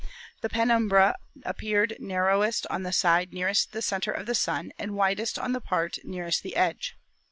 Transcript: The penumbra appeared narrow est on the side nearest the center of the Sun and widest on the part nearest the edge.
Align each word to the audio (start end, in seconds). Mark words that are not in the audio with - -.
The 0.41 0.49
penumbra 0.49 1.15
appeared 1.43 1.97
narrow 1.99 2.41
est 2.41 2.65
on 2.71 2.81
the 2.81 2.91
side 2.91 3.33
nearest 3.33 3.71
the 3.71 3.83
center 3.83 4.11
of 4.11 4.25
the 4.25 4.33
Sun 4.33 4.71
and 4.79 4.95
widest 4.95 5.37
on 5.37 5.51
the 5.51 5.61
part 5.61 5.99
nearest 6.03 6.41
the 6.41 6.55
edge. 6.55 6.95